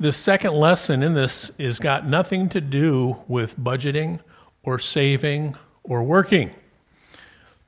[0.00, 4.18] The second lesson in this is got nothing to do with budgeting
[4.64, 6.50] or saving or working,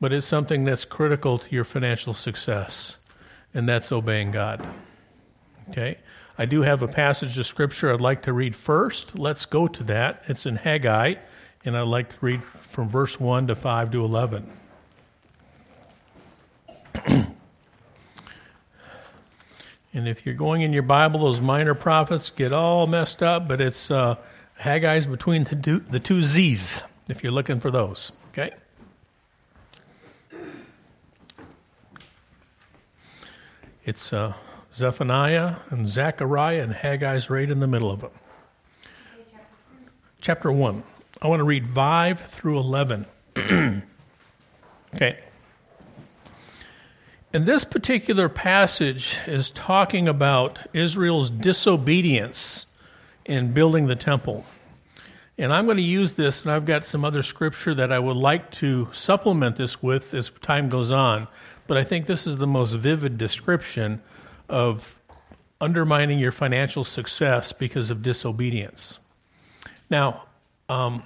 [0.00, 2.96] but it's something that's critical to your financial success,
[3.54, 4.66] and that's obeying God.
[5.70, 5.98] Okay?
[6.36, 9.16] I do have a passage of scripture I'd like to read first.
[9.16, 10.24] Let's go to that.
[10.26, 11.14] It's in Haggai,
[11.64, 14.50] and I'd like to read from verse 1 to 5 to 11.
[19.96, 23.62] And if you're going in your Bible, those minor prophets get all messed up, but
[23.62, 24.16] it's uh,
[24.60, 28.12] Haggai's between the two, the two Z's, if you're looking for those.
[28.28, 28.50] Okay?
[33.86, 34.34] It's uh,
[34.74, 38.10] Zephaniah and Zechariah and Haggai's right in the middle of them.
[40.20, 40.82] Chapter 1.
[41.22, 43.06] I want to read 5 through 11.
[44.94, 45.20] okay.
[47.32, 52.66] And this particular passage is talking about Israel's disobedience
[53.24, 54.44] in building the temple.
[55.38, 58.16] And I'm going to use this, and I've got some other scripture that I would
[58.16, 61.28] like to supplement this with as time goes on.
[61.66, 64.00] But I think this is the most vivid description
[64.48, 64.96] of
[65.60, 68.98] undermining your financial success because of disobedience.
[69.90, 70.24] Now,
[70.68, 71.02] um,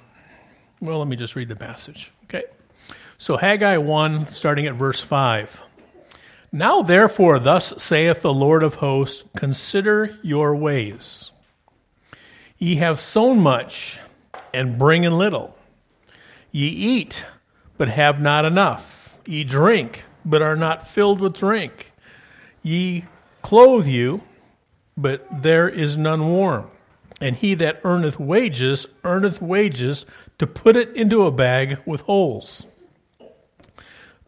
[0.79, 2.11] well, let me just read the passage.
[2.25, 2.43] Okay.
[3.17, 5.61] So, Haggai 1, starting at verse 5.
[6.51, 11.31] Now, therefore, thus saith the Lord of hosts, consider your ways.
[12.57, 13.99] Ye have sown much
[14.53, 15.57] and bring in little.
[16.51, 17.25] Ye eat,
[17.77, 19.17] but have not enough.
[19.25, 21.93] Ye drink, but are not filled with drink.
[22.61, 23.05] Ye
[23.41, 24.21] clothe you,
[24.97, 26.69] but there is none warm.
[27.21, 30.05] And he that earneth wages, earneth wages
[30.37, 32.65] to put it into a bag with holes.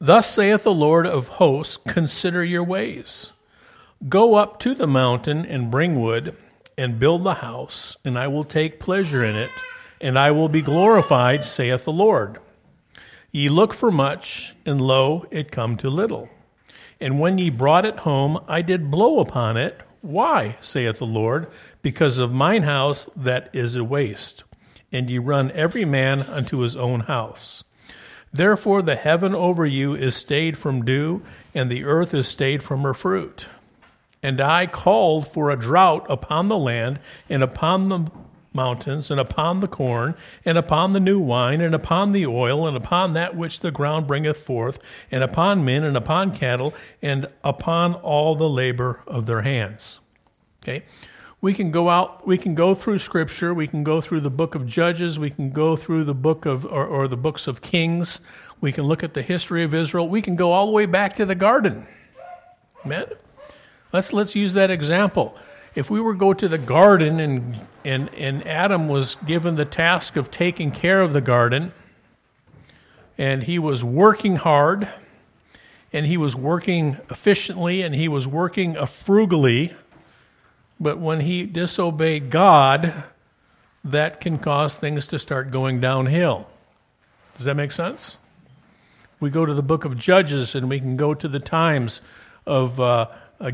[0.06, 3.32] Thus saith the Lord of hosts Consider your ways.
[4.10, 6.36] Go up to the mountain and bring wood,
[6.78, 9.50] and build the house, and I will take pleasure in it,
[10.02, 12.40] and I will be glorified, saith the Lord.
[13.32, 16.28] Ye look for much, and lo, it come to little.
[17.00, 19.80] And when ye brought it home, I did blow upon it.
[20.02, 21.48] Why, saith the Lord?
[21.82, 24.44] Because of mine house that is a waste.
[24.92, 27.63] And ye run every man unto his own house.
[28.34, 31.22] Therefore the heaven over you is stayed from dew,
[31.54, 33.46] and the earth is stayed from her fruit.
[34.24, 37.00] And I called for a drought upon the land,
[37.30, 38.12] and upon the
[38.52, 42.76] mountains, and upon the corn, and upon the new wine, and upon the oil, and
[42.76, 44.80] upon that which the ground bringeth forth,
[45.12, 50.00] and upon men, and upon cattle, and upon all the labor of their hands.
[50.64, 50.84] Okay?
[51.44, 54.56] We can go out, we can go through Scripture, we can go through the book
[54.56, 58.22] of Judges, we can go through the book of, or, or the books of Kings,
[58.62, 61.18] we can look at the history of Israel, we can go all the way back
[61.18, 61.86] to the garden.
[62.86, 63.08] Amen?
[63.92, 65.36] Let's, let's use that example
[65.76, 69.66] if we were to go to the garden and, and, and Adam was given the
[69.66, 71.74] task of taking care of the garden,
[73.18, 74.88] and he was working hard,
[75.92, 79.76] and he was working efficiently, and he was working frugally,
[80.84, 83.04] but when he disobeyed God,
[83.84, 86.48] that can cause things to start going downhill.
[87.38, 88.18] Does that make sense?
[89.20, 92.02] We go to the book of Judges and we can go to the times
[92.46, 93.08] of uh,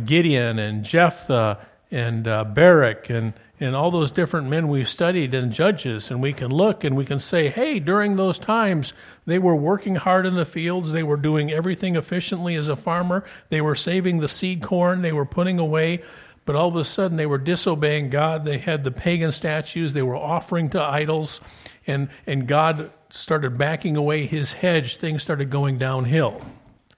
[0.05, 1.59] Gideon and Jephthah
[1.91, 6.33] and uh, Barak and, and all those different men we've studied in Judges, and we
[6.33, 8.93] can look and we can say, hey, during those times,
[9.25, 13.25] they were working hard in the fields, they were doing everything efficiently as a farmer,
[13.49, 16.01] they were saving the seed corn, they were putting away.
[16.45, 18.45] But all of a sudden, they were disobeying God.
[18.45, 19.93] They had the pagan statues.
[19.93, 21.41] They were offering to idols.
[21.85, 24.97] And, and God started backing away his hedge.
[24.97, 26.41] Things started going downhill.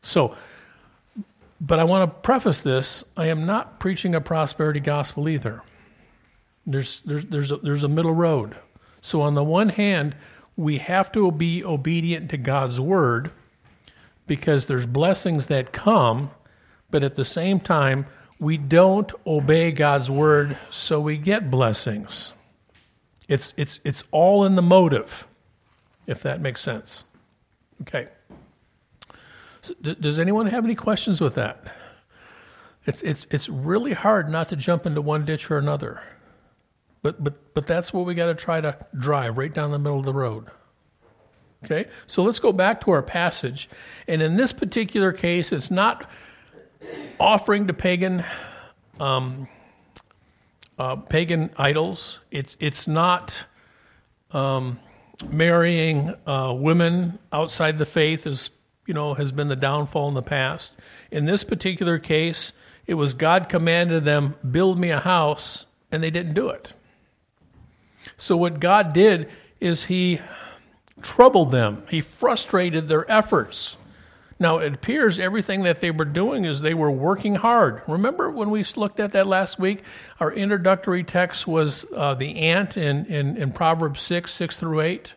[0.02, 0.36] So,
[1.60, 5.62] but I want to preface this I am not preaching a prosperity gospel either.
[6.66, 8.56] There's, there's, there's, a, there's a middle road.
[9.02, 10.16] So, on the one hand,
[10.56, 13.32] we have to be obedient to God's word
[14.28, 16.32] because there's blessings that come,
[16.90, 18.06] but at the same time,
[18.42, 22.34] we don't obey God's word, so we get blessings.
[23.28, 25.28] It's, it's, it's all in the motive,
[26.08, 27.04] if that makes sense.
[27.82, 28.08] Okay.
[29.62, 31.64] So, does anyone have any questions with that?
[32.88, 36.02] It's, it's, it's really hard not to jump into one ditch or another.
[37.04, 40.00] But, but, but that's what we got to try to drive right down the middle
[40.00, 40.48] of the road.
[41.64, 41.86] Okay?
[42.08, 43.70] So let's go back to our passage.
[44.08, 46.10] And in this particular case, it's not
[47.20, 48.24] offering to pagan
[49.00, 49.48] um,
[50.82, 52.20] uh, pagan idols.
[52.32, 53.46] It's, it's not
[54.32, 54.80] um,
[55.30, 58.50] marrying uh, women outside the faith, as
[58.88, 60.74] you know, has been the downfall in the past.
[61.12, 62.52] In this particular case,
[62.88, 66.74] it was God commanded them, build me a house, and they didn't do it.
[68.18, 69.30] So, what God did
[69.60, 70.20] is He
[71.04, 73.78] troubled them, He frustrated their efforts.
[74.42, 77.84] Now, it appears everything that they were doing is they were working hard.
[77.88, 79.84] Remember when we looked at that last week?
[80.20, 85.14] Our introductory text was uh, the ant in, in, in Proverbs 6, 6 through 8.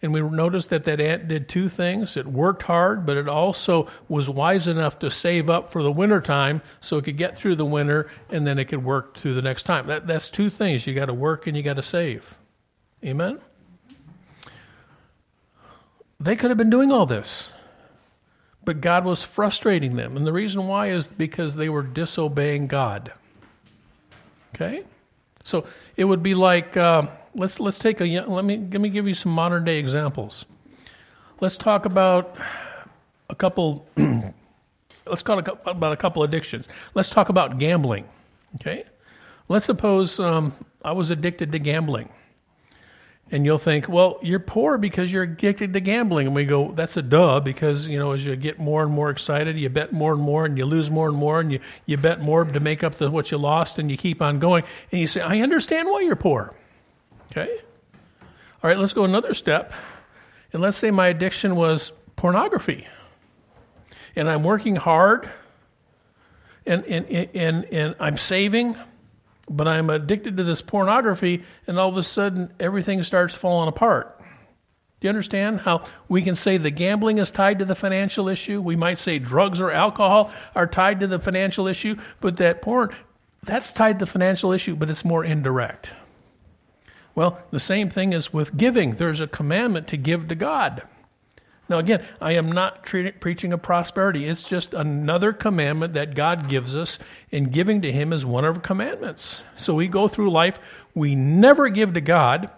[0.00, 2.16] And we noticed that that ant did two things.
[2.16, 6.20] It worked hard, but it also was wise enough to save up for the winter
[6.20, 9.42] time so it could get through the winter and then it could work through the
[9.42, 9.88] next time.
[9.88, 10.86] That, that's two things.
[10.86, 12.38] You got to work and you got to save.
[13.04, 13.40] Amen?
[16.20, 17.50] They could have been doing all this.
[18.64, 20.16] But God was frustrating them.
[20.16, 23.12] And the reason why is because they were disobeying God.
[24.54, 24.84] Okay?
[25.44, 25.66] So
[25.96, 29.14] it would be like uh, let's let's take a let me let me give you
[29.14, 30.44] some modern day examples.
[31.40, 32.36] Let's talk about
[33.28, 33.86] a couple.
[35.06, 36.68] let's talk about a couple addictions.
[36.94, 38.06] Let's talk about gambling.
[38.56, 38.84] Okay,
[39.48, 40.52] let's suppose um,
[40.84, 42.08] I was addicted to gambling.
[43.32, 46.26] And you'll think, well, you're poor because you're addicted to gambling.
[46.26, 49.08] And we go, that's a duh, because, you know, as you get more and more
[49.08, 51.96] excited, you bet more and more, and you lose more and more, and you, you
[51.96, 54.64] bet more to make up the, what you lost, and you keep on going.
[54.90, 56.54] And you say, I understand why you're poor.
[57.30, 57.48] Okay?
[58.62, 59.72] All right, let's go another step.
[60.52, 62.86] And let's say my addiction was pornography.
[64.14, 65.30] And I'm working hard,
[66.66, 68.76] and, and, and, and I'm saving
[69.48, 74.18] but I'm addicted to this pornography, and all of a sudden everything starts falling apart.
[75.00, 78.60] Do you understand how we can say the gambling is tied to the financial issue?
[78.60, 82.94] We might say drugs or alcohol are tied to the financial issue, but that porn,
[83.42, 85.90] that's tied to the financial issue, but it's more indirect.
[87.16, 88.92] Well, the same thing is with giving.
[88.92, 90.82] There's a commandment to give to God.
[91.68, 94.26] Now, again, I am not preaching a prosperity.
[94.26, 96.98] It's just another commandment that God gives us,
[97.30, 99.42] and giving to Him is one of our commandments.
[99.56, 100.58] So we go through life,
[100.94, 102.50] we never give to God,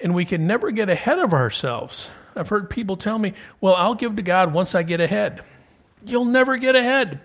[0.00, 2.10] and we can never get ahead of ourselves.
[2.36, 5.42] I've heard people tell me, well, I'll give to God once I get ahead.
[6.04, 7.20] You'll never get ahead.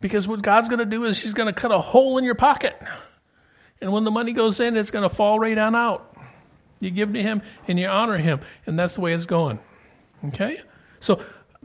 [0.00, 2.34] Because what God's going to do is He's going to cut a hole in your
[2.34, 2.80] pocket.
[3.80, 6.16] And when the money goes in, it's going to fall right on out.
[6.78, 9.58] You give to Him and you honor Him, and that's the way it's going.
[10.26, 10.60] Okay?
[11.00, 11.22] So,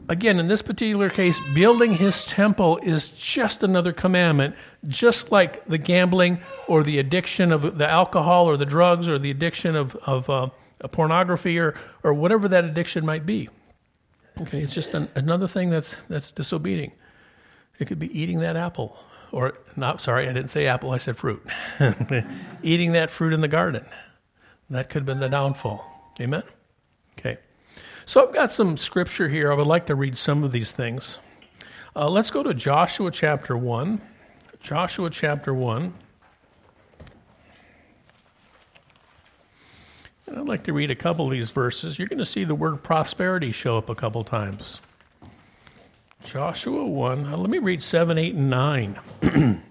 [0.08, 4.54] again, in this particular case, building his temple is just another commandment,
[4.88, 9.30] just like the gambling or the addiction of the alcohol or the drugs or the
[9.30, 10.48] addiction of, of uh,
[10.88, 13.48] pornography or, or whatever that addiction might be.
[14.40, 16.92] Okay, it's just an, another thing that's, that's disobedient.
[17.78, 18.96] It could be eating that apple.
[19.32, 21.44] Or, not, sorry, I didn't say apple, I said fruit.
[22.62, 23.84] eating that fruit in the garden.
[24.70, 25.84] That could have been the downfall.
[26.20, 26.42] Amen?
[27.18, 27.38] Okay.
[28.06, 29.50] So I've got some scripture here.
[29.50, 31.18] I would like to read some of these things.
[31.96, 34.00] Uh, let's go to Joshua chapter 1.
[34.60, 35.94] Joshua chapter 1.
[40.26, 41.98] And I'd like to read a couple of these verses.
[41.98, 44.82] You're going to see the word prosperity show up a couple times.
[46.24, 47.26] Joshua 1.
[47.26, 48.98] Uh, let me read 7, 8, and 9.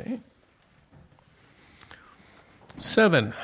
[0.00, 0.18] okay.
[2.78, 3.34] 7.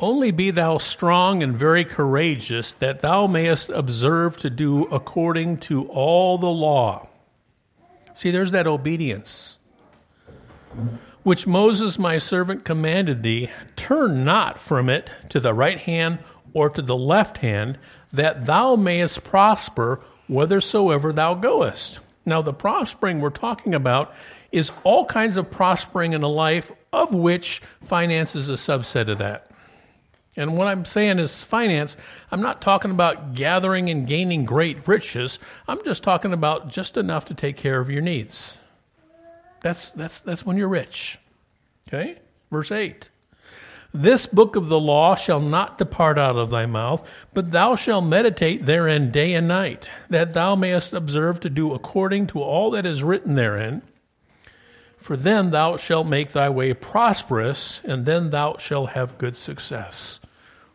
[0.00, 5.86] Only be thou strong and very courageous, that thou mayest observe to do according to
[5.88, 7.06] all the law.
[8.14, 9.58] See, there's that obedience.
[11.22, 16.20] Which Moses my servant commanded thee, turn not from it to the right hand
[16.54, 17.78] or to the left hand,
[18.10, 21.98] that thou mayest prosper whithersoever thou goest.
[22.24, 24.14] Now, the prospering we're talking about
[24.50, 29.18] is all kinds of prospering in a life, of which finance is a subset of
[29.18, 29.49] that.
[30.36, 31.96] And what I'm saying is finance,
[32.30, 35.38] I'm not talking about gathering and gaining great riches.
[35.66, 38.58] I'm just talking about just enough to take care of your needs.
[39.60, 41.18] That's, that's, that's when you're rich.
[41.88, 42.18] Okay?
[42.50, 43.08] Verse 8.
[43.92, 48.04] This book of the law shall not depart out of thy mouth, but thou shalt
[48.04, 52.86] meditate therein day and night, that thou mayest observe to do according to all that
[52.86, 53.82] is written therein.
[55.00, 60.20] For then thou shalt make thy way prosperous, and then thou shalt have good success.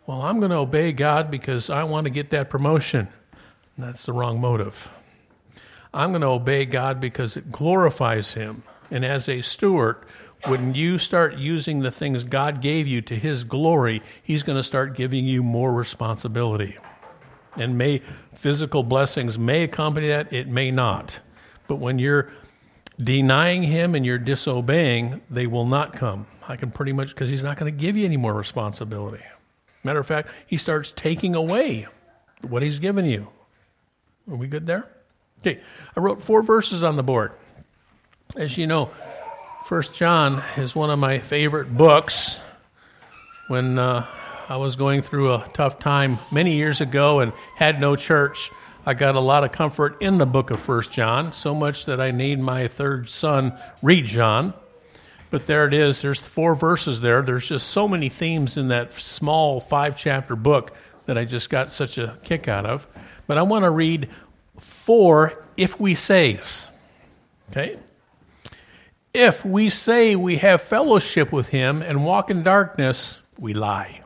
[0.08, 3.08] Well, I'm going to obey God because I want to get that promotion.
[3.77, 4.89] That's the wrong motive.
[5.94, 8.63] I'm going to obey God because it glorifies Him.
[8.91, 9.98] And as a steward,
[10.46, 14.63] when you start using the things God gave you to His glory, He's going to
[14.63, 16.77] start giving you more responsibility.
[17.55, 18.01] And may
[18.34, 21.20] physical blessings may accompany that, it may not.
[21.67, 22.32] But when you're
[23.02, 26.28] denying him and you're disobeying, they will not come.
[26.48, 29.24] I can pretty much, because he's not going to give you any more responsibility.
[29.84, 31.88] Matter of fact, he starts taking away
[32.42, 33.28] what he's given you.
[34.30, 34.88] Are we good there?
[35.42, 35.62] Okay,
[35.96, 37.34] I wrote four verses on the board.
[38.36, 38.90] As you know,
[39.66, 42.40] First John is one of my favorite books.
[43.48, 44.08] When uh,
[44.50, 48.52] I was going through a tough time many years ago and had no church,
[48.88, 52.00] I got a lot of comfort in the book of First John, so much that
[52.00, 54.54] I need my third son read John.
[55.32, 56.04] But there it is.
[56.04, 57.24] There's four verses there.
[57.24, 60.75] There's just so many themes in that small five chapter book
[61.08, 62.86] that I just got such a kick out of.
[63.25, 64.08] But I want to read
[64.60, 66.68] four if we says.
[67.50, 67.80] Okay?
[69.15, 74.05] If we say we have fellowship with him and walk in darkness, we lie.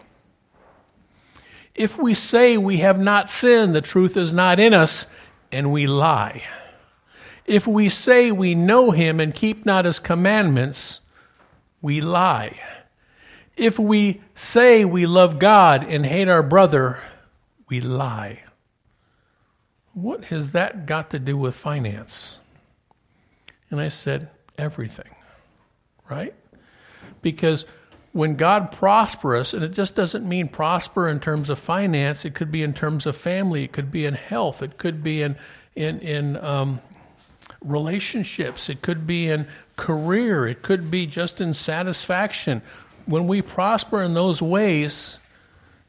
[1.79, 5.05] If we say we have not sinned, the truth is not in us,
[5.49, 6.43] and we lie.
[7.45, 10.99] If we say we know him and keep not his commandments,
[11.81, 12.59] we lie.
[13.55, 16.99] If we say we love God and hate our brother,
[17.69, 18.43] we lie.
[19.93, 22.39] What has that got to do with finance?
[23.69, 25.15] And I said, everything,
[26.09, 26.33] right?
[27.21, 27.63] Because
[28.11, 32.51] when God prospers, and it just doesn't mean prosper in terms of finance, it could
[32.51, 35.35] be in terms of family, it could be in health, it could be in,
[35.75, 36.81] in, in um,
[37.61, 42.61] relationships, it could be in career, it could be just in satisfaction.
[43.05, 45.17] When we prosper in those ways,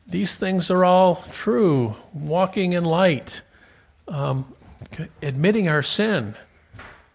[0.06, 1.96] these things are all true.
[2.12, 3.42] Walking in light,
[4.08, 4.52] um,
[5.22, 6.34] admitting our sin,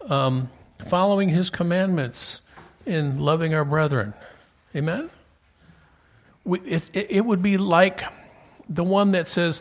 [0.08, 0.50] um,
[0.86, 2.40] following his commandments,
[2.86, 4.14] and loving our brethren.
[4.74, 5.10] Amen?
[6.44, 8.02] We, it, it, it would be like
[8.68, 9.60] the one that says,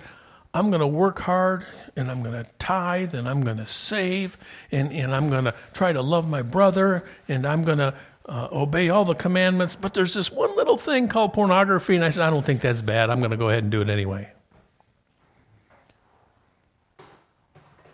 [0.54, 4.38] I'm going to work hard and I'm going to tithe and I'm going to save
[4.72, 7.94] and, and I'm going to try to love my brother and I'm going to
[8.28, 9.76] uh, obey all the commandments.
[9.76, 11.96] But there's this one little thing called pornography.
[11.96, 13.10] And I said, I don't think that's bad.
[13.10, 14.30] I'm going to go ahead and do it anyway.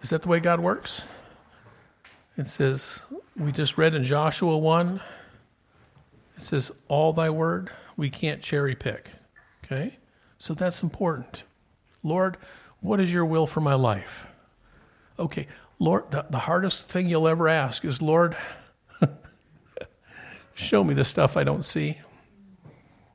[0.04, 1.02] Is that the way God works?
[2.38, 3.02] It says,
[3.38, 5.02] we just read in Joshua 1
[6.42, 9.10] it says, all thy word, we can't cherry pick.
[9.64, 9.98] Okay?
[10.40, 11.44] So that's important.
[12.04, 12.38] Lord,
[12.80, 14.26] what is your will for my life?
[15.20, 18.36] Okay, Lord, the, the hardest thing you'll ever ask is, Lord,
[20.56, 22.00] show me the stuff I don't see.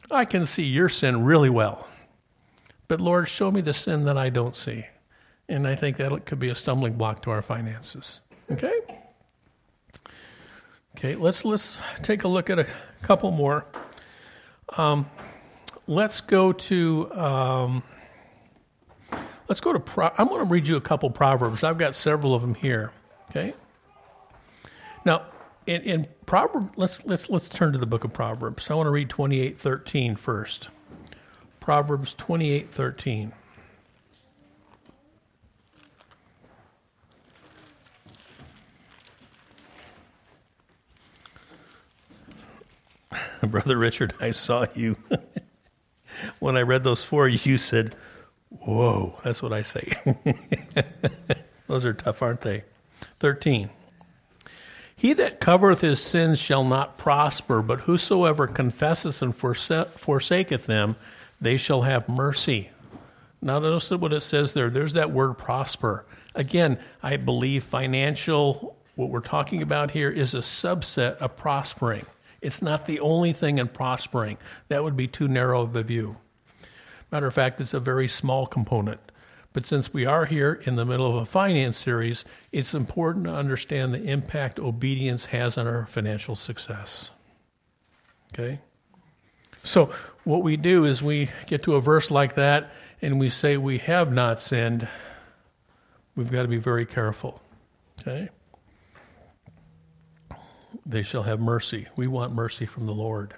[0.09, 1.89] I can see your sin really well.
[2.87, 4.87] But Lord, show me the sin that I don't see.
[5.49, 8.21] And I think that could be a stumbling block to our finances.
[8.53, 8.73] Okay?
[10.97, 12.67] Okay, let's let's take a look at a
[13.07, 13.65] couple more.
[14.77, 15.09] Um,
[15.87, 17.83] let's go to um,
[19.49, 19.79] let's go to.
[19.81, 21.63] Pro- I'm going to read you a couple proverbs.
[21.63, 22.91] I've got several of them here.
[23.31, 23.55] Okay.
[25.05, 25.27] Now,
[25.67, 28.69] in, in Proverbs, let's let's let's turn to the book of Proverbs.
[28.71, 30.69] I want to read 28:13 first.
[31.61, 33.33] Proverbs 28:13.
[43.51, 44.97] Brother Richard, I saw you.
[46.39, 47.95] when I read those four, you said,
[48.51, 49.93] Whoa, that's what I say.
[51.67, 52.65] those are tough, aren't they?
[53.21, 53.71] 13.
[54.95, 60.97] He that covereth his sins shall not prosper, but whosoever confesseth and forsaketh them,
[61.41, 62.71] they shall have mercy.
[63.43, 64.71] Now, notice what it says there.
[64.71, 66.07] There's that word prosper.
[66.35, 72.07] Again, I believe financial, what we're talking about here, is a subset of prospering.
[72.41, 74.39] It's not the only thing in prospering.
[74.69, 76.17] That would be too narrow of a view.
[77.11, 79.01] Matter of fact, it's a very small component.
[79.53, 83.33] But since we are here in the middle of a finance series, it's important to
[83.33, 87.11] understand the impact obedience has on our financial success.
[88.35, 88.61] Okay?
[89.63, 89.91] So,
[90.25, 93.79] what we do is we get to a verse like that and we say we
[93.79, 94.87] have not sinned.
[96.15, 97.41] We've got to be very careful.
[98.01, 98.29] Okay?
[100.87, 101.89] They shall have mercy.
[101.97, 103.35] We want mercy from the Lord.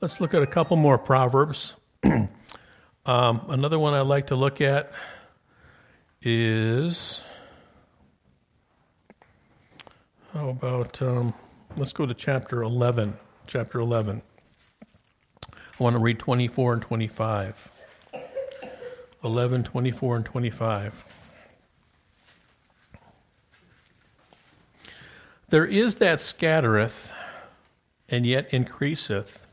[0.00, 1.74] Let's look at a couple more Proverbs.
[2.04, 2.28] um,
[3.06, 4.92] another one I'd like to look at
[6.22, 7.20] is
[10.32, 11.34] how about um,
[11.76, 13.16] let's go to chapter 11.
[13.48, 14.22] Chapter 11.
[15.52, 17.72] I want to read 24 and 25.
[19.24, 21.04] 11, 24, and 25.
[25.50, 27.10] There is that scattereth,
[28.08, 29.46] and yet increaseth,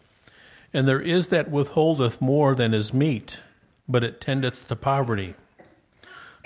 [0.73, 3.39] and there is that withholdeth more than is meet,
[3.87, 5.35] but it tendeth to poverty.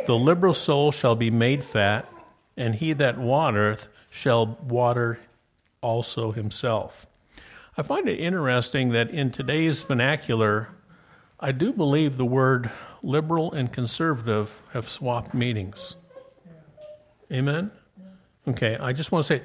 [0.05, 2.07] The liberal soul shall be made fat,
[2.55, 5.19] and he that watereth shall water
[5.81, 7.07] also himself.
[7.75, 10.69] I find it interesting that in today's vernacular,
[11.39, 12.69] I do believe the word
[13.01, 15.95] liberal and conservative have swapped meanings.
[17.31, 17.71] Amen?
[18.49, 19.43] Okay, I just want to say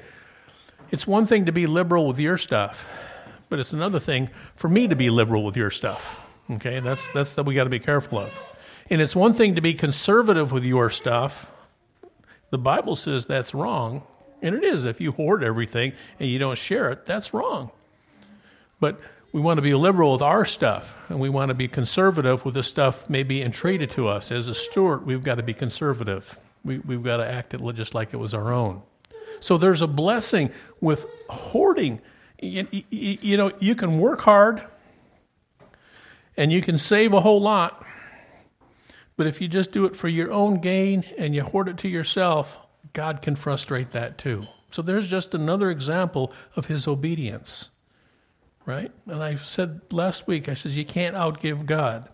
[0.91, 2.87] it's one thing to be liberal with your stuff,
[3.49, 6.21] but it's another thing for me to be liberal with your stuff.
[6.49, 8.33] Okay, that's that's that we got to be careful of.
[8.89, 11.51] And it's one thing to be conservative with your stuff.
[12.51, 14.03] The Bible says that's wrong,
[14.41, 14.85] and it is.
[14.85, 17.71] If you hoard everything and you don't share it, that's wrong.
[18.79, 18.99] But
[19.31, 22.53] we want to be liberal with our stuff, and we want to be conservative with
[22.53, 24.31] the stuff maybe entreated to us.
[24.31, 26.37] As a steward, we've got to be conservative.
[26.63, 28.81] We, we've got to act it just like it was our own.
[29.45, 30.49] So there's a blessing
[30.81, 32.01] with hoarding.
[32.41, 34.63] You, you, you know, you can work hard
[36.35, 37.85] and you can save a whole lot,
[39.17, 41.87] but if you just do it for your own gain and you hoard it to
[41.87, 42.57] yourself,
[42.93, 44.41] God can frustrate that too.
[44.71, 47.69] So there's just another example of his obedience
[48.65, 48.91] right?
[49.05, 52.09] And I said last week, I said, you can't outgive God.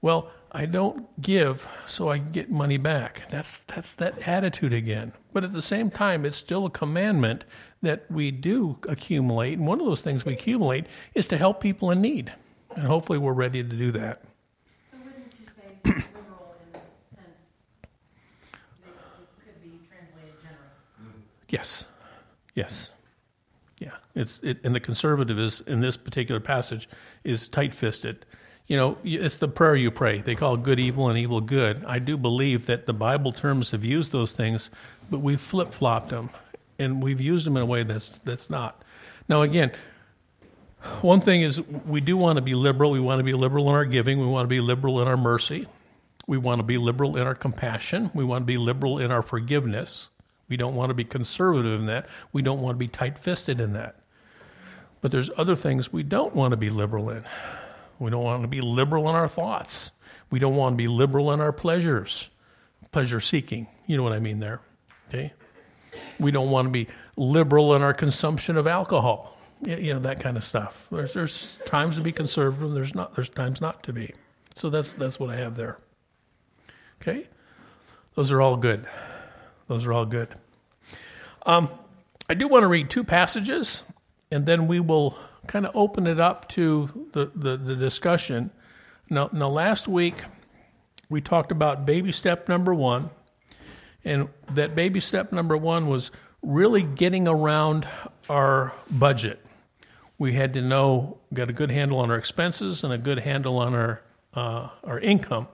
[0.00, 3.28] Well, I don't give so I get money back.
[3.30, 5.12] That's that's that attitude again.
[5.32, 7.44] But at the same time, it's still a commandment
[7.82, 9.58] that we do accumulate.
[9.58, 12.32] And one of those things we accumulate is to help people in need.
[12.74, 14.22] And hopefully we're ready to do that.
[14.90, 15.78] So wouldn't you say
[16.14, 16.82] liberal in this
[17.14, 17.38] sense
[18.82, 21.14] it could be translated generous?
[21.48, 21.84] Yes.
[22.54, 22.90] Yes.
[23.80, 26.86] Yeah, it's it, and the conservative is in this particular passage
[27.24, 28.26] is tight-fisted.
[28.70, 30.20] You know, it's the prayer you pray.
[30.20, 31.84] They call good evil and evil good.
[31.86, 34.70] I do believe that the Bible terms have used those things,
[35.10, 36.30] but we've flip-flopped them,
[36.78, 38.80] and we've used them in a way that's that's not.
[39.28, 39.72] Now, again,
[41.00, 42.92] one thing is we do want to be liberal.
[42.92, 44.20] We want to be liberal in our giving.
[44.20, 45.66] We want to be liberal in our mercy.
[46.28, 48.08] We want to be liberal in our compassion.
[48.14, 50.10] We want to be liberal in our forgiveness.
[50.48, 52.08] We don't want to be conservative in that.
[52.32, 53.96] We don't want to be tight fisted in that.
[55.00, 57.24] But there's other things we don't want to be liberal in.
[58.00, 59.92] We don't want to be liberal in our thoughts.
[60.30, 62.30] We don't want to be liberal in our pleasures,
[62.90, 63.68] pleasure seeking.
[63.86, 64.60] You know what I mean there.
[65.08, 65.32] Okay?
[66.18, 69.36] We don't want to be liberal in our consumption of alcohol.
[69.62, 70.86] You know, that kind of stuff.
[70.90, 74.14] There's, there's times to be conservative, there's, not, there's times not to be.
[74.56, 75.76] So that's, that's what I have there.
[77.02, 77.28] Okay?
[78.14, 78.86] Those are all good.
[79.68, 80.28] Those are all good.
[81.44, 81.68] Um,
[82.30, 83.82] I do want to read two passages,
[84.30, 85.18] and then we will
[85.50, 88.52] kind of open it up to the, the, the discussion.
[89.10, 90.22] Now, now, last week
[91.08, 93.10] we talked about baby step number one,
[94.04, 97.86] and that baby step number one was really getting around
[98.28, 99.44] our budget.
[100.18, 103.58] We had to know, got a good handle on our expenses and a good handle
[103.58, 104.02] on our,
[104.34, 105.48] uh, our income.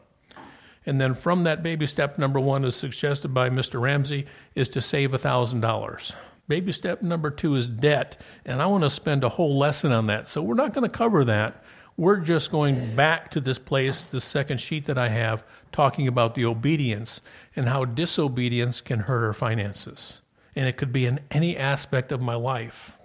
[0.85, 3.81] And then from that baby step number one, as suggested by Mr.
[3.81, 6.15] Ramsey, is to save $1,000.
[6.49, 10.07] Baby step number two is debt, and I want to spend a whole lesson on
[10.07, 10.29] that.
[10.29, 11.65] So we're not going to cover that.
[11.97, 16.35] We're just going back to this place, the second sheet that I have, talking about
[16.35, 17.21] the obedience
[17.57, 20.21] and how disobedience can hurt our finances.
[20.55, 22.97] And it could be in any aspect of my life.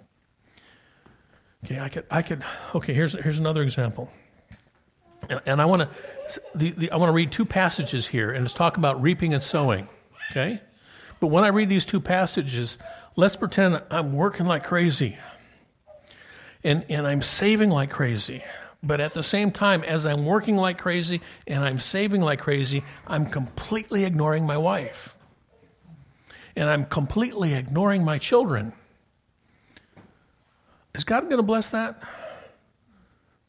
[1.64, 4.10] Okay, I could, I could, okay, here's, here's another example.
[5.28, 5.88] And, and I want
[6.58, 9.88] to, I want to read two passages here, and it's talk about reaping and sowing.
[10.30, 10.60] Okay,
[11.20, 12.78] but when I read these two passages,
[13.16, 15.18] let's pretend I'm working like crazy,
[16.64, 18.42] and and I'm saving like crazy.
[18.82, 22.82] But at the same time, as I'm working like crazy and I'm saving like crazy,
[23.06, 25.14] I'm completely ignoring my wife.
[26.56, 28.72] And I'm completely ignoring my children.
[30.94, 32.02] Is God going to bless that?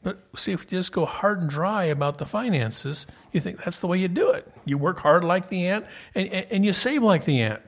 [0.04, 3.80] But see, if you just go hard and dry about the finances, you think that's
[3.80, 4.50] the way you do it.
[4.64, 7.62] You work hard like the ant and, and, and you save like the ant.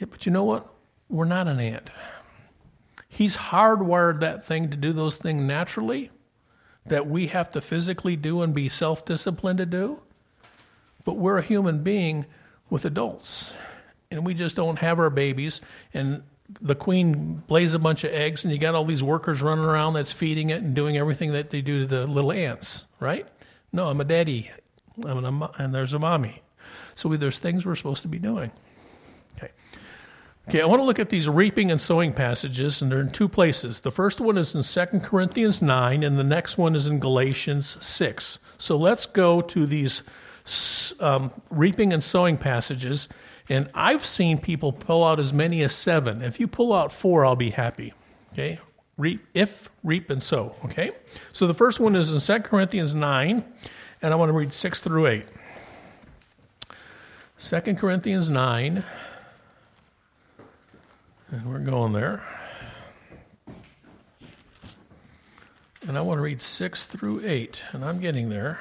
[0.00, 0.66] Yeah, but you know what?
[1.08, 1.90] We're not an ant.
[3.08, 6.10] He's hardwired that thing to do those things naturally
[6.86, 10.00] that we have to physically do and be self disciplined to do.
[11.04, 12.24] But we're a human being
[12.70, 13.52] with adults.
[14.10, 15.60] And we just don't have our babies.
[15.92, 16.22] And
[16.60, 19.94] the queen lays a bunch of eggs and you got all these workers running around
[19.94, 23.26] that's feeding it and doing everything that they do to the little ants, right?
[23.72, 24.50] No, I'm a daddy,
[25.04, 26.42] I'm and there's a mommy.
[26.96, 28.50] So there's things we're supposed to be doing.
[30.50, 30.60] Okay.
[30.60, 33.80] I want to look at these reaping and sowing passages, and they're in two places.
[33.80, 37.76] The first one is in 2 Corinthians 9, and the next one is in Galatians
[37.80, 38.38] 6.
[38.58, 40.02] So let's go to these
[41.00, 43.08] um, reaping and sowing passages
[43.50, 46.22] and I've seen people pull out as many as seven.
[46.22, 47.92] If you pull out four, I'll be happy.
[48.32, 48.60] Okay?
[48.96, 50.54] Reap, if, reap, and sow.
[50.64, 50.92] Okay?
[51.32, 53.44] So the first one is in 2 Corinthians 9,
[54.02, 55.26] and I want to read 6 through 8.
[57.40, 58.84] 2 Corinthians 9,
[61.30, 62.22] and we're going there.
[65.86, 68.60] And I want to read 6 through 8, and I'm getting there.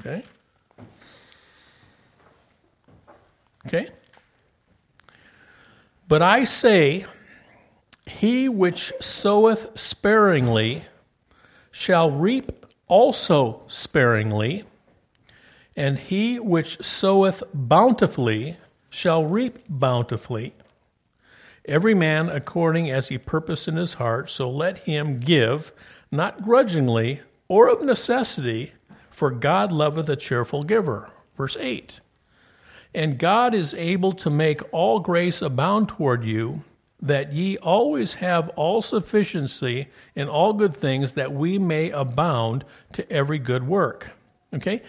[0.00, 0.24] Okay?
[3.66, 3.88] Okay?
[6.06, 7.06] But I say,
[8.06, 10.84] he which soweth sparingly
[11.70, 14.64] shall reap also sparingly,
[15.76, 18.56] and he which soweth bountifully
[18.90, 20.54] shall reap bountifully.
[21.68, 25.70] Every man according as he purpose in his heart, so let him give,
[26.10, 28.72] not grudgingly or of necessity,
[29.10, 31.10] for God loveth a cheerful giver.
[31.36, 32.00] Verse 8.
[32.94, 36.64] And God is able to make all grace abound toward you,
[37.02, 43.12] that ye always have all sufficiency in all good things, that we may abound to
[43.12, 44.10] every good work.
[44.54, 44.82] Okay?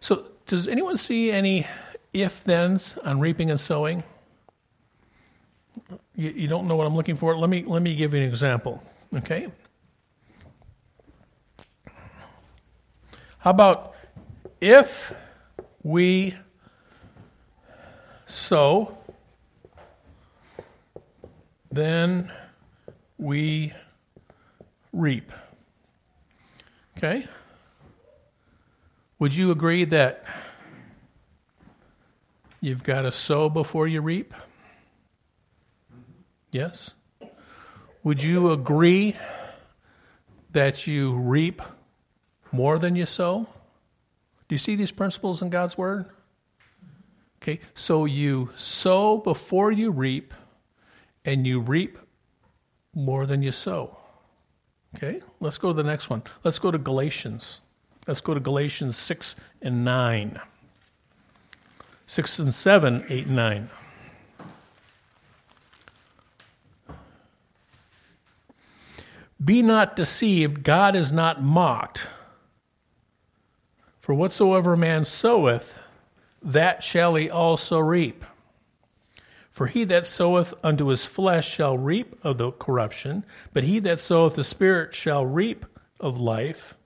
[0.00, 1.66] So, does anyone see any
[2.12, 4.04] if thens on reaping and sowing?
[6.14, 7.36] You, you don't know what I'm looking for?
[7.36, 8.82] Let me, let me give you an example.
[9.14, 9.48] Okay?
[13.38, 13.94] How about
[14.60, 15.12] if
[15.82, 16.34] we
[18.26, 18.96] sow,
[21.70, 22.32] then
[23.18, 23.72] we
[24.92, 25.30] reap.
[26.96, 27.26] Okay?
[29.18, 30.24] Would you agree that
[32.60, 34.34] you've got to sow before you reap?
[36.56, 36.92] Yes?
[38.02, 39.14] Would you agree
[40.52, 41.60] that you reap
[42.50, 43.46] more than you sow?
[44.48, 46.06] Do you see these principles in God's Word?
[47.42, 50.32] Okay, so you sow before you reap,
[51.26, 51.98] and you reap
[52.94, 53.98] more than you sow.
[54.96, 56.22] Okay, let's go to the next one.
[56.42, 57.60] Let's go to Galatians.
[58.06, 60.40] Let's go to Galatians 6 and 9.
[62.06, 63.70] 6 and 7, 8 and 9.
[69.44, 72.06] Be not deceived, God is not mocked.
[74.00, 75.78] For whatsoever man soweth,
[76.42, 78.24] that shall he also reap.
[79.50, 84.00] For he that soweth unto his flesh shall reap of the corruption, but he that
[84.00, 85.66] soweth the Spirit shall reap
[85.98, 86.76] of life.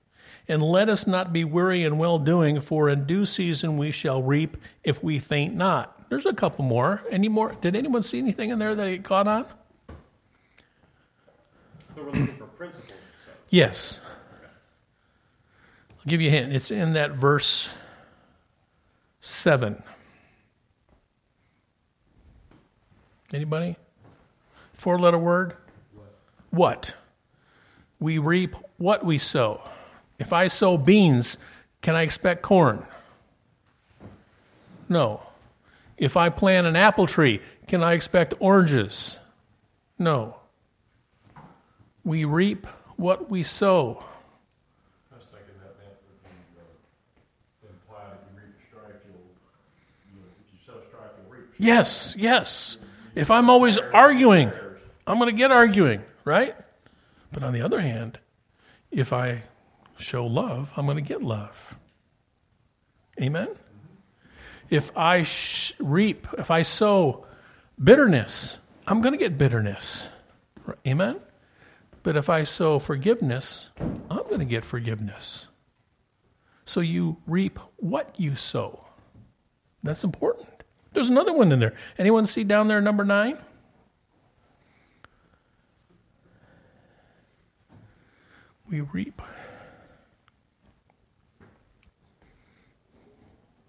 [0.47, 4.23] And let us not be weary in well doing, for in due season we shall
[4.23, 6.09] reap if we faint not.
[6.09, 7.03] There's a couple more.
[7.09, 7.53] Any more?
[7.61, 9.45] Did anyone see anything in there that he caught on?
[11.93, 12.91] So we're looking principles.
[13.25, 13.31] So.
[13.49, 13.99] Yes.
[15.89, 16.53] I'll give you a hint.
[16.53, 17.71] It's in that verse
[19.21, 19.81] 7.
[23.33, 23.77] Anybody?
[24.73, 25.55] Four letter word?
[26.51, 26.93] What?
[27.99, 29.67] We reap what we sow.
[30.19, 31.37] If I sow beans,
[31.81, 32.85] can I expect corn?
[34.87, 35.23] No.
[35.97, 39.17] If I plant an apple tree, can I expect oranges?
[39.97, 40.40] No.
[42.03, 44.03] We reap what we sow.
[45.11, 49.21] I was thinking that that would uh, imply that you reap strife, you'll,
[50.13, 51.49] you, if you sow strife, you'll reap.
[51.57, 52.77] Yes, yes.
[53.15, 54.51] If I'm always arguing,
[55.05, 56.55] I'm going to get arguing, right?
[57.31, 58.19] But on the other hand,
[58.91, 59.43] if I
[59.97, 61.75] show love, I'm going to get love.
[63.21, 63.49] Amen?
[64.69, 67.25] If I sh- reap, if I sow
[67.81, 70.07] bitterness, I'm going to get bitterness.
[70.87, 71.19] Amen?
[72.03, 75.47] But if I sow forgiveness, I'm going to get forgiveness.
[76.65, 78.85] So you reap what you sow.
[79.83, 80.47] That's important.
[80.93, 81.75] There's another one in there.
[81.97, 83.37] Anyone see down there number nine?
[88.69, 89.21] We reap.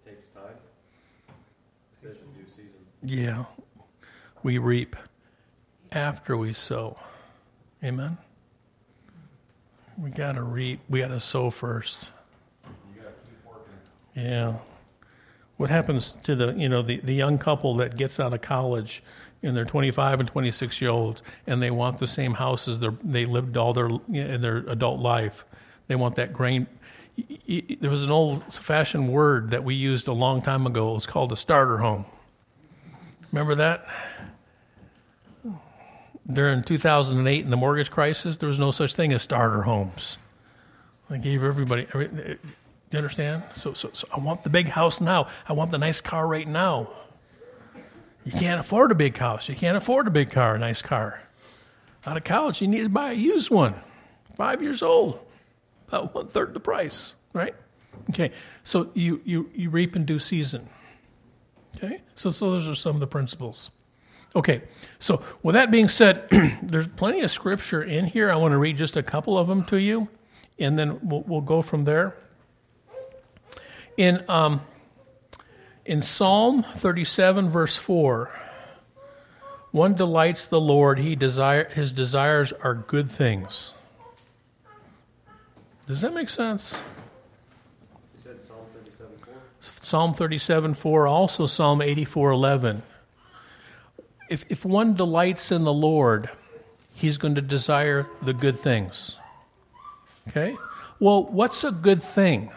[0.06, 0.54] Takes time.
[2.00, 2.78] Says due season.
[3.02, 3.44] Yeah.
[4.42, 4.96] We reap
[5.90, 6.98] after we sow.
[7.84, 8.16] Amen?
[9.98, 10.80] We got to reap.
[10.88, 12.10] We got to sow first.
[14.14, 14.54] Yeah.
[15.56, 19.02] What happens to the you know the, the young couple that gets out of college
[19.42, 23.24] and they're 25 and 26 year olds and they want the same house as they
[23.26, 25.44] lived all their in their adult life.
[25.88, 26.66] They want that grain.
[27.80, 30.90] There was an old fashioned word that we used a long time ago.
[30.90, 32.06] It was called a starter home.
[33.30, 33.86] Remember that?
[36.30, 40.18] During 2008 in the mortgage crisis, there was no such thing as starter homes.
[41.10, 41.86] I gave everybody.
[41.88, 42.34] every- eh,
[42.90, 43.42] You understand?
[43.54, 45.28] So, so, so I want the big house now.
[45.48, 46.90] I want the nice car right now.
[48.24, 49.48] You can't afford a big house.
[49.48, 51.20] You can't afford a big car, a nice car.
[52.06, 53.74] Out of college, you need to buy a used one.
[54.36, 55.18] Five years old,
[55.88, 57.54] about one third the price, right?
[58.10, 58.30] Okay,
[58.64, 60.68] so you, you, you reap in due season.
[61.76, 63.70] Okay, so, so those are some of the principles.
[64.34, 64.62] Okay,
[64.98, 66.26] so with that being said,
[66.62, 68.30] there's plenty of scripture in here.
[68.30, 70.08] I want to read just a couple of them to you,
[70.58, 72.16] and then we'll, we'll go from there.
[73.98, 74.62] In, um,
[75.84, 78.30] in Psalm 37, verse 4,
[79.70, 83.74] one delights the Lord, he desire, his desires are good things.
[85.86, 86.78] Does that make sense?
[88.22, 89.34] Psalm thirty-seven four?
[89.82, 92.82] Psalm 37 4, also Psalm 84 11.
[94.32, 96.30] If, if one delights in the Lord,
[96.94, 99.18] he's going to desire the good things.
[100.28, 100.56] Okay?
[100.98, 102.50] Well, what's a good thing?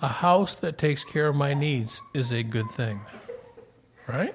[0.00, 3.00] A house that takes care of my needs is a good thing.
[4.06, 4.34] Right?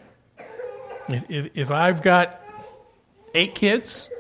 [1.10, 2.40] If, if, if I've got
[3.34, 4.12] eight kids,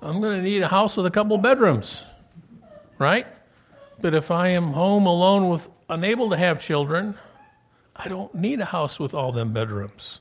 [0.00, 2.02] I'm going to need a house with a couple bedrooms.
[2.98, 3.26] Right?
[4.00, 7.18] But if I am home alone with unable to have children,
[8.04, 10.20] I don't need a house with all them bedrooms.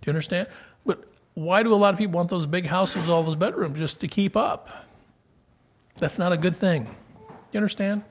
[0.00, 0.48] Do you understand?
[0.86, 3.78] But why do a lot of people want those big houses with all those bedrooms
[3.78, 4.68] just to keep up?
[5.96, 6.84] That's not a good thing.
[6.84, 6.90] Do
[7.52, 8.04] you understand?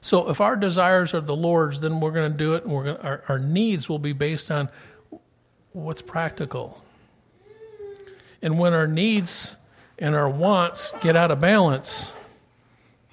[0.00, 2.84] So if our desires are the Lord's, then we're going to do it, and we're
[2.84, 4.68] going our, our needs will be based on
[5.72, 6.82] what's practical.
[8.40, 9.56] And when our needs
[9.98, 12.12] and our wants get out of balance,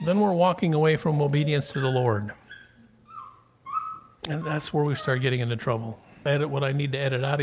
[0.05, 2.31] then we're walking away from obedience to the Lord.
[4.27, 5.99] And that's where we start getting into trouble.
[6.25, 7.41] Edit what I need to edit out of